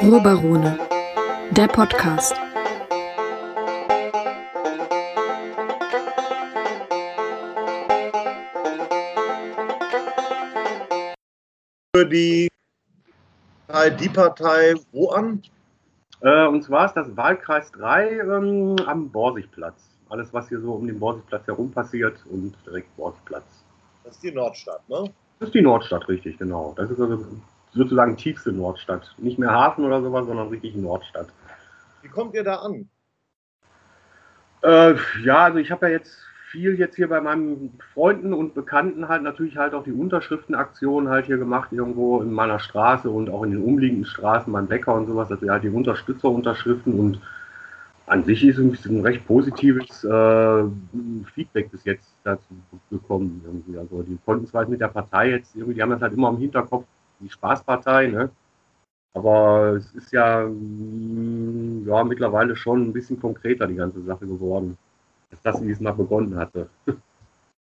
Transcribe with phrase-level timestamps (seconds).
[0.00, 0.78] Ruhrbarone,
[1.50, 2.34] der Podcast.
[11.94, 12.48] Für die,
[14.00, 15.42] die Partei wo an?
[16.20, 19.90] Äh, und zwar ist das Wahlkreis 3 ähm, am Borsigplatz.
[20.08, 23.64] Alles, was hier so um den Borsigplatz herum passiert und direkt Borsigplatz.
[24.04, 25.10] Das ist die Nordstadt, ne?
[25.38, 26.74] Das ist die Nordstadt, richtig, genau.
[26.76, 27.24] Das ist also
[27.72, 29.14] sozusagen tiefste Nordstadt.
[29.18, 31.28] Nicht mehr Hafen oder sowas, sondern richtig Nordstadt.
[32.02, 32.88] Wie kommt ihr da an?
[34.62, 36.18] Äh, ja, also ich habe ja jetzt
[36.50, 41.26] viel jetzt hier bei meinen Freunden und Bekannten halt natürlich halt auch die Unterschriftenaktion halt
[41.26, 45.06] hier gemacht, irgendwo in meiner Straße und auch in den umliegenden Straßen, beim Bäcker und
[45.06, 47.20] sowas, dass wir halt die Unterstützerunterschriften und
[48.08, 50.64] an sich ist ein recht positives äh,
[51.34, 52.54] Feedback bis jetzt dazu
[52.90, 53.42] gekommen.
[53.44, 53.78] Irgendwie.
[53.78, 56.38] Also die konnten zwar mit der Partei jetzt irgendwie, die haben das halt immer im
[56.38, 56.86] Hinterkopf,
[57.20, 58.30] die Spaßpartei, ne?
[59.14, 64.76] Aber es ist ja, mm, ja mittlerweile schon ein bisschen konkreter die ganze Sache geworden,
[65.30, 66.68] als das diesmal begonnen hatte.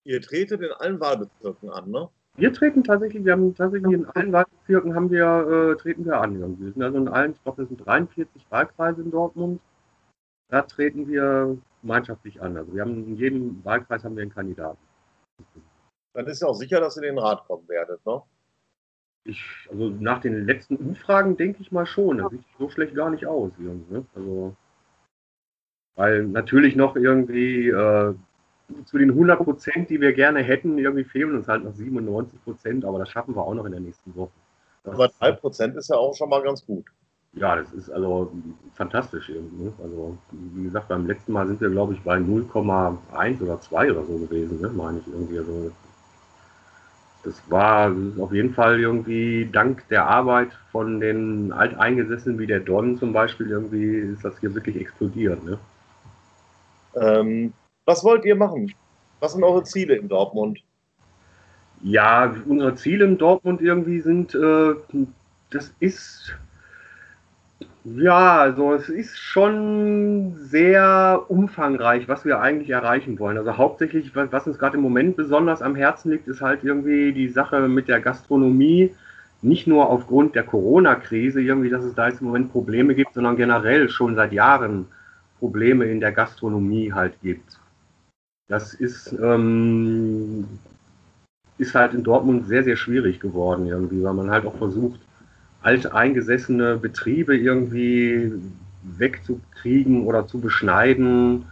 [0.06, 2.10] Ihr tretet in allen Wahlbezirken an, ne?
[2.36, 6.40] Wir treten tatsächlich, wir haben tatsächlich in allen Wahlbezirken haben wir, äh, treten wir an.
[6.60, 9.62] Wir sind also in allen, ich glaube, es sind 43 Wahlkreise in Dortmund.
[10.54, 12.56] Da treten wir gemeinschaftlich an.
[12.56, 14.78] Also wir haben in jedem Wahlkreis haben wir einen Kandidaten.
[16.14, 18.22] Dann ist ja auch sicher, dass ihr in den Rat kommen werdet, ne?
[19.24, 22.20] Ich, also nach den letzten Umfragen denke ich mal schon.
[22.20, 23.52] Das sieht so schlecht gar nicht aus.
[23.58, 24.06] Ne?
[24.14, 24.56] Also,
[25.96, 28.14] weil natürlich noch irgendwie äh,
[28.86, 32.86] zu den 100 Prozent, die wir gerne hätten, irgendwie fehlen uns halt noch 97 Prozent,
[32.86, 34.30] aber das schaffen wir auch noch in der nächsten Woche.
[34.84, 36.86] Das aber 3 Prozent ist ja auch schon mal ganz gut.
[37.36, 38.32] Ja, das ist also
[38.76, 39.66] fantastisch irgendwie.
[39.66, 39.74] Ne?
[39.82, 44.06] Also, wie gesagt, beim letzten Mal sind wir, glaube ich, bei 0,1 oder 2 oder
[44.06, 44.70] so gewesen, ne?
[44.70, 45.40] meine ich irgendwie.
[45.40, 45.72] Also,
[47.24, 52.98] das war auf jeden Fall irgendwie dank der Arbeit von den Alteingesessenen wie der Don
[52.98, 55.42] zum Beispiel, irgendwie ist das hier wirklich explodiert.
[55.44, 55.58] Ne?
[56.96, 57.54] Ähm,
[57.86, 58.74] was wollt ihr machen?
[59.22, 60.60] Was sind eure Ziele in Dortmund?
[61.82, 64.76] Ja, unsere Ziele in Dortmund irgendwie sind, äh,
[65.50, 66.36] das ist
[67.86, 73.38] ja, also es ist schon sehr umfangreich, was wir eigentlich erreichen wollen.
[73.38, 77.28] Also hauptsächlich, was uns gerade im Moment besonders am Herzen liegt, ist halt irgendwie die
[77.28, 78.96] Sache mit der Gastronomie.
[79.42, 83.36] Nicht nur aufgrund der Corona-Krise, irgendwie, dass es da jetzt im Moment Probleme gibt, sondern
[83.36, 84.88] generell schon seit Jahren
[85.40, 87.60] Probleme in der Gastronomie halt gibt.
[88.48, 90.48] Das ist, ähm,
[91.58, 95.02] ist halt in Dortmund sehr, sehr schwierig geworden irgendwie, weil man halt auch versucht,
[95.64, 98.32] alteingesessene Betriebe irgendwie
[98.84, 101.46] wegzukriegen oder zu beschneiden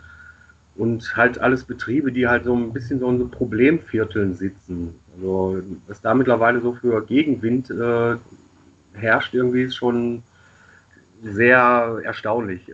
[0.76, 5.00] und halt alles Betriebe, die halt so ein bisschen so in so Problemvierteln sitzen.
[5.16, 8.18] Also was da mittlerweile so für Gegenwind äh,
[8.94, 10.24] herrscht, irgendwie ist schon
[11.22, 12.72] sehr erstaunlich.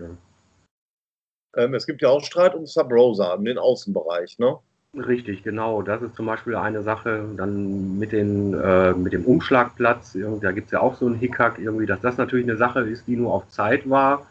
[1.55, 4.57] Ähm, es gibt ja auch Streit um Subrosa, um den Außenbereich, ne?
[4.97, 5.81] Richtig, genau.
[5.83, 7.25] Das ist zum Beispiel eine Sache.
[7.37, 11.59] Dann mit, den, äh, mit dem Umschlagplatz, da gibt es ja auch so einen Hickhack,
[11.59, 14.25] irgendwie, dass das natürlich eine Sache ist, die nur auf Zeit war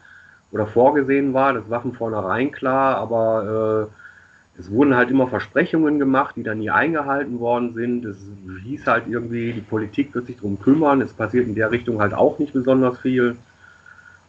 [0.51, 1.53] oder vorgesehen war.
[1.53, 6.59] Das war von vornherein klar, aber äh, es wurden halt immer Versprechungen gemacht, die dann
[6.59, 8.03] nie eingehalten worden sind.
[8.03, 8.17] Es
[8.63, 10.99] hieß halt irgendwie, die Politik wird sich darum kümmern.
[11.01, 13.37] Es passiert in der Richtung halt auch nicht besonders viel.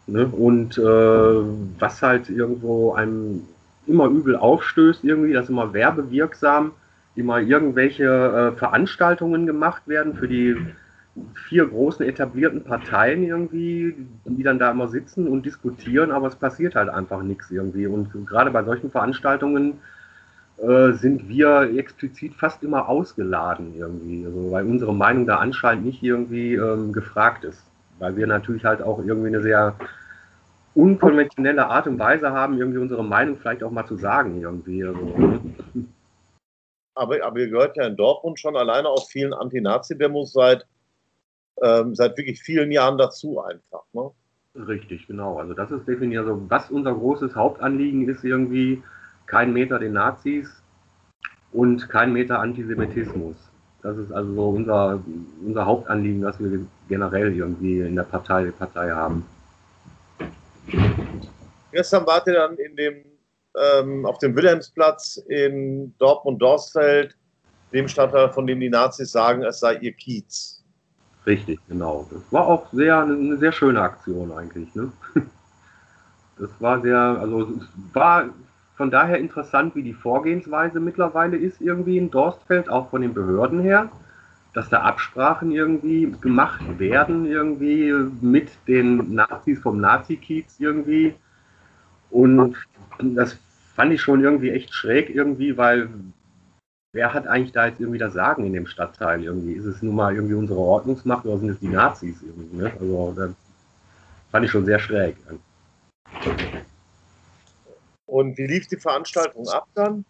[0.06, 0.26] Ne?
[0.26, 0.82] Und äh,
[1.80, 3.42] was halt irgendwo einem
[3.88, 6.72] immer übel aufstößt, irgendwie, dass immer werbewirksam
[7.18, 10.56] immer irgendwelche äh, Veranstaltungen gemacht werden für die
[11.48, 16.76] vier großen etablierten Parteien irgendwie, die dann da immer sitzen und diskutieren, aber es passiert
[16.76, 17.88] halt einfach nichts irgendwie.
[17.88, 19.74] Und gerade bei solchen Veranstaltungen
[20.58, 26.02] äh, sind wir explizit fast immer ausgeladen irgendwie, also weil unsere Meinung da anscheinend nicht
[26.02, 27.64] irgendwie ähm, gefragt ist,
[27.98, 29.74] weil wir natürlich halt auch irgendwie eine sehr
[30.78, 34.40] unkonventionelle Art und Weise haben, irgendwie unsere Meinung vielleicht auch mal zu sagen.
[34.40, 34.84] Irgendwie.
[34.84, 35.40] Also, ne?
[36.94, 40.66] aber, aber ihr gehört ja in Dortmund schon alleine aus vielen Anti-Nazi-Demos seit,
[41.62, 43.82] ähm, seit wirklich vielen Jahren dazu einfach.
[43.92, 44.10] Ne?
[44.54, 45.38] Richtig, genau.
[45.38, 48.80] Also das ist definiert, also was unser großes Hauptanliegen ist irgendwie,
[49.26, 50.62] kein Meter den Nazis
[51.52, 53.36] und kein Meter Antisemitismus.
[53.82, 55.00] Das ist also so unser,
[55.44, 59.24] unser Hauptanliegen, das wir generell irgendwie in der Partei, der Partei haben.
[61.72, 63.04] Gestern wart ihr dann in dem,
[63.56, 67.16] ähm, auf dem Wilhelmsplatz in Dortmund-Dorsfeld,
[67.72, 70.64] dem Stadtteil, von dem die Nazis sagen, es sei ihr Kiez.
[71.26, 72.06] Richtig, genau.
[72.10, 74.74] Das war auch sehr, eine sehr schöne Aktion eigentlich.
[74.74, 74.92] Ne?
[76.40, 78.28] Das war sehr, also es war
[78.76, 83.58] von daher interessant, wie die Vorgehensweise mittlerweile ist, irgendwie in Dorstfeld, auch von den Behörden
[83.58, 83.90] her
[84.58, 91.14] dass da Absprachen irgendwie gemacht werden, irgendwie mit den Nazis vom Nazi-Kiez irgendwie.
[92.10, 92.56] Und
[92.98, 93.38] das
[93.76, 95.88] fand ich schon irgendwie echt schräg irgendwie, weil
[96.92, 99.52] wer hat eigentlich da jetzt irgendwie das Sagen in dem Stadtteil irgendwie?
[99.52, 102.56] Ist es nun mal irgendwie unsere Ordnungsmacht oder sind es die Nazis irgendwie?
[102.56, 102.72] Ne?
[102.80, 103.30] Also das
[104.32, 105.16] fand ich schon sehr schräg.
[108.06, 110.04] Und wie lief die Veranstaltung ab dann?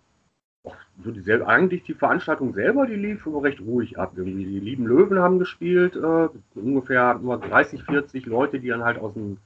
[1.04, 4.12] So die eigentlich die Veranstaltung selber, die lief recht ruhig ab.
[4.16, 4.44] Irgendwie.
[4.44, 9.14] Die lieben Löwen haben gespielt, äh, ungefähr nur 30, 40 Leute, die dann halt aus
[9.14, 9.38] den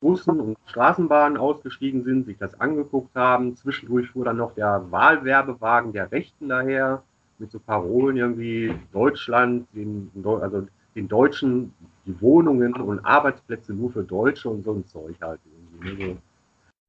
[0.00, 3.56] Bussen und Straßenbahnen ausgestiegen sind, sich das angeguckt haben.
[3.56, 7.02] Zwischendurch fuhr dann noch der Wahlwerbewagen der Rechten daher
[7.38, 11.72] mit so Parolen irgendwie Deutschland, den, also den Deutschen
[12.06, 15.40] die Wohnungen und Arbeitsplätze nur für Deutsche und so ein Zeug halt.
[15.80, 16.02] Irgendwie.
[16.02, 16.18] Also,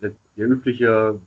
[0.01, 1.19] der, der übliche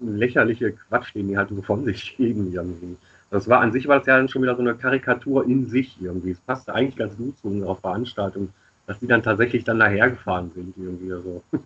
[0.00, 2.96] lächerliche Quatsch, den die halt so von sich geben irgendwie.
[3.30, 5.96] Das war an sich war das ja dann schon wieder so eine Karikatur in sich
[6.00, 6.30] irgendwie.
[6.30, 8.50] Es passte eigentlich ganz gut zu unserer Veranstaltung,
[8.86, 11.42] dass die dann tatsächlich dann dahergefahren sind irgendwie so.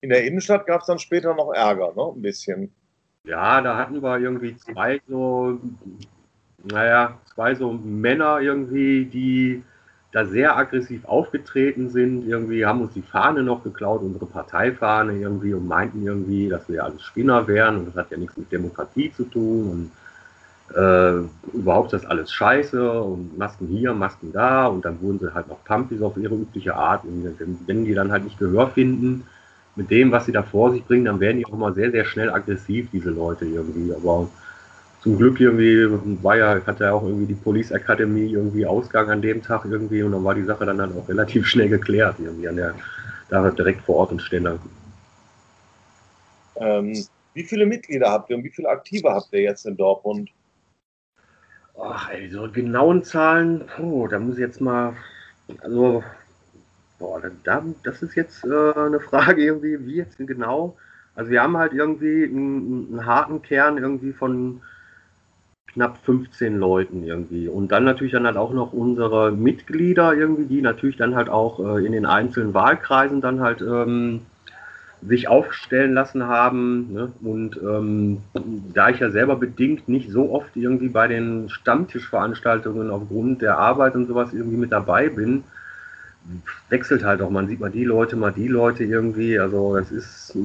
[0.00, 2.12] In der Innenstadt gab es dann später noch Ärger, ne?
[2.14, 2.72] Ein bisschen.
[3.24, 5.58] Ja, da hatten wir irgendwie zwei so,
[6.62, 9.64] naja, zwei so Männer irgendwie, die
[10.12, 12.26] da sehr aggressiv aufgetreten sind.
[12.26, 16.84] Irgendwie haben uns die Fahne noch geklaut, unsere Parteifahne irgendwie und meinten irgendwie, dass wir
[16.84, 19.90] alles Spinner wären und das hat ja nichts mit Demokratie zu tun und
[20.76, 21.22] äh,
[21.54, 25.62] überhaupt das alles scheiße und Masken hier, Masken da und dann wurden sie halt noch
[25.64, 27.34] Pumpis auf ihre übliche Art und
[27.66, 29.24] wenn die dann halt nicht Gehör finden
[29.76, 32.04] mit dem, was sie da vor sich bringen, dann werden die auch mal sehr, sehr
[32.04, 34.28] schnell aggressiv, diese Leute irgendwie, aber
[35.00, 35.86] zum Glück irgendwie
[36.22, 40.02] war ja, hatte ja auch irgendwie die Police Academy irgendwie Ausgang an dem Tag irgendwie
[40.02, 42.74] und dann war die Sache dann, dann auch relativ schnell geklärt, irgendwie an der,
[43.28, 44.58] da direkt vor Ort und Stelle.
[46.56, 47.04] Ähm,
[47.34, 50.30] wie viele Mitglieder habt ihr und wie viele Aktive habt ihr jetzt in Dortmund?
[51.80, 54.96] Ach, ey, so genauen Zahlen, puh, da muss ich jetzt mal,
[55.60, 56.02] also,
[56.98, 60.76] boah, da, das ist jetzt äh, eine Frage irgendwie, wie jetzt genau.
[61.14, 64.60] Also wir haben halt irgendwie einen, einen harten Kern irgendwie von
[65.78, 67.46] knapp 15 Leuten irgendwie.
[67.46, 71.60] Und dann natürlich dann halt auch noch unsere Mitglieder irgendwie, die natürlich dann halt auch
[71.60, 74.22] äh, in den einzelnen Wahlkreisen dann halt ähm,
[75.02, 76.92] sich aufstellen lassen haben.
[76.92, 77.12] Ne?
[77.22, 78.18] Und ähm,
[78.74, 83.94] da ich ja selber bedingt nicht so oft irgendwie bei den Stammtischveranstaltungen aufgrund der Arbeit
[83.94, 85.44] und sowas irgendwie mit dabei bin,
[86.70, 87.30] wechselt halt auch.
[87.30, 89.38] Man sieht mal die Leute, mal die Leute irgendwie.
[89.38, 90.36] Also es ist,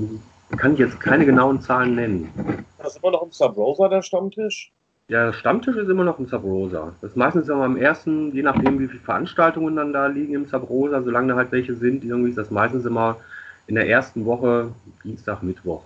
[0.57, 2.65] kann ich jetzt keine genauen Zahlen nennen.
[2.77, 4.71] Das ist immer noch im Subrosa der Stammtisch?
[5.09, 6.93] Der Stammtisch ist immer noch im Subrosa.
[7.01, 10.45] Das ist meistens immer am ersten, je nachdem wie viele Veranstaltungen dann da liegen im
[10.45, 13.17] Subrosa, solange da halt welche sind, irgendwie ist das meistens immer
[13.67, 14.69] in der ersten Woche
[15.03, 15.83] Dienstag, Mittwoch.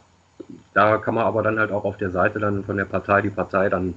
[0.76, 3.32] Da kann man aber dann halt auch auf der Seite dann von der Partei die
[3.32, 3.96] Partei dann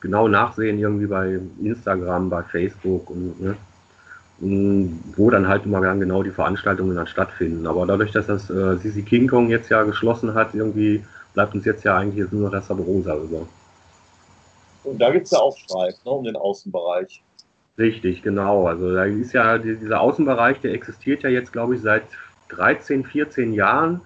[0.00, 3.56] genau nachsehen, irgendwie bei Instagram, bei Facebook und, ne,
[4.40, 7.66] und wo dann halt immer dann genau die Veranstaltungen dann stattfinden.
[7.66, 11.04] Aber dadurch, dass das äh, Sisi King Kong jetzt ja geschlossen hat, irgendwie
[11.34, 13.46] bleibt uns jetzt ja eigentlich jetzt nur noch das Subrosa über.
[14.84, 17.22] Und da gibt es ja auch Streit ne, um den Außenbereich.
[17.78, 18.66] Richtig, genau.
[18.66, 22.02] Also da ist ja dieser Außenbereich, der existiert ja jetzt, glaube ich, seit
[22.50, 24.02] 13, 14 Jahren.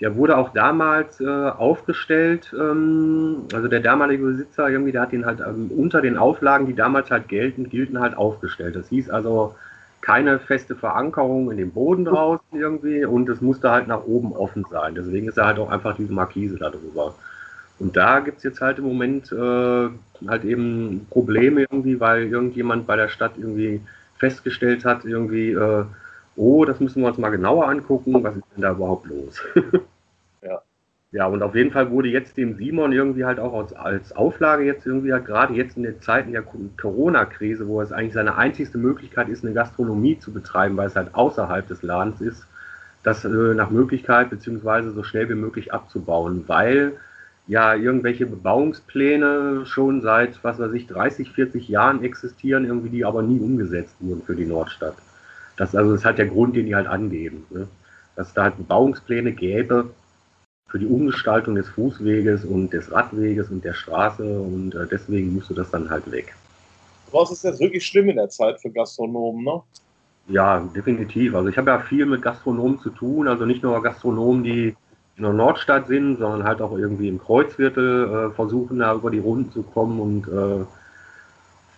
[0.00, 5.26] Der wurde auch damals äh, aufgestellt, ähm, also der damalige Besitzer irgendwie, der hat ihn
[5.26, 8.76] halt ähm, unter den Auflagen, die damals halt gelten, gielten halt aufgestellt.
[8.76, 9.56] Das hieß also
[10.00, 14.64] keine feste Verankerung in dem Boden draußen irgendwie und es musste halt nach oben offen
[14.70, 14.94] sein.
[14.94, 17.14] Deswegen ist er halt auch einfach diese Markise da drüber.
[17.78, 19.88] Und da gibt es jetzt halt im Moment äh,
[20.26, 23.80] halt eben Probleme irgendwie, weil irgendjemand bei der Stadt irgendwie
[24.18, 25.84] festgestellt hat, irgendwie, äh,
[26.36, 29.40] oh, das müssen wir uns mal genauer angucken, was ist denn da überhaupt los?
[30.42, 30.60] ja.
[31.10, 34.64] Ja, und auf jeden Fall wurde jetzt dem Simon irgendwie halt auch als, als Auflage
[34.64, 38.76] jetzt irgendwie halt gerade jetzt in den Zeiten der Corona-Krise, wo es eigentlich seine einzigste
[38.76, 42.46] Möglichkeit ist, eine Gastronomie zu betreiben, weil es halt außerhalb des Ladens ist,
[43.04, 46.98] das äh, nach Möglichkeit beziehungsweise so schnell wie möglich abzubauen, weil
[47.48, 53.22] ja irgendwelche Bebauungspläne schon seit, was weiß ich, 30, 40 Jahren existieren, irgendwie die aber
[53.22, 54.94] nie umgesetzt wurden für die Nordstadt.
[55.56, 57.46] Das, also, das ist halt der Grund, den die halt angeben.
[57.50, 57.66] Ne?
[58.14, 59.90] Dass es da halt Bebauungspläne gäbe
[60.68, 65.54] für die Umgestaltung des Fußweges und des Radweges und der Straße und äh, deswegen musste
[65.54, 66.36] das dann halt weg.
[67.10, 69.62] Was ist jetzt wirklich schlimm in der Zeit für Gastronomen, ne?
[70.28, 71.34] Ja, definitiv.
[71.34, 74.76] Also ich habe ja viel mit Gastronomen zu tun, also nicht nur Gastronomen, die
[75.18, 79.18] in der Nordstadt sind, sondern halt auch irgendwie im Kreuzviertel äh, versuchen, da über die
[79.18, 79.98] Runden zu kommen.
[79.98, 80.64] Und äh,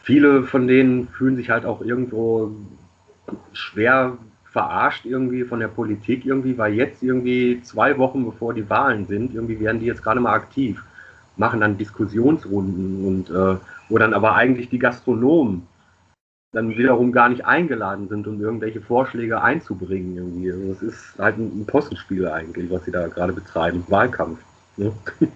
[0.03, 2.53] viele von denen fühlen sich halt auch irgendwo
[3.53, 4.19] schwer
[4.53, 9.35] verarscht irgendwie von der Politik irgendwie, weil jetzt irgendwie zwei Wochen bevor die Wahlen sind,
[9.35, 10.83] irgendwie werden die jetzt gerade mal aktiv.
[11.37, 13.57] machen dann Diskussionsrunden und äh,
[13.89, 15.67] wo dann aber eigentlich die Gastronomen
[16.53, 20.17] dann wiederum gar nicht eingeladen sind, um irgendwelche Vorschläge einzubringen.
[20.17, 20.51] Irgendwie.
[20.51, 24.41] Also das ist halt ein, Postenspiel eigentlich, was sie da gerade betreiben, Wahlkampf.
[24.77, 24.93] Ne?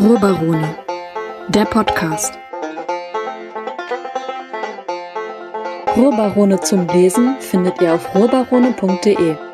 [0.00, 0.76] Ruhrbarone,
[1.48, 2.38] der Podcast.
[5.96, 9.47] Ruhrbarone zum Lesen findet ihr auf ruhrbarone.de.